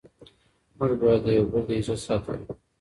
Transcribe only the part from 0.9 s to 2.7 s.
باید د یو بل د عزت ساتنه وکړو.